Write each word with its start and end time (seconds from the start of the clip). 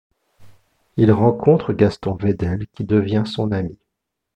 Il 0.97 1.11
rencontre 1.11 1.73
Gaston 1.73 2.15
Vedel 2.15 2.65
qui 2.73 2.85
devient 2.85 3.21
son 3.27 3.51
ami. 3.51 3.77